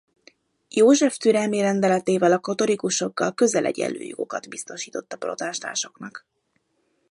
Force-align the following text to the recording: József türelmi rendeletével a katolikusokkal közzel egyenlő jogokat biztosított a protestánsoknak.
József 0.69 1.17
türelmi 1.17 1.61
rendeletével 1.61 2.31
a 2.31 2.39
katolikusokkal 2.39 3.33
közzel 3.33 3.65
egyenlő 3.65 3.99
jogokat 4.01 4.49
biztosított 4.49 5.13
a 5.13 5.17
protestánsoknak. 5.17 6.25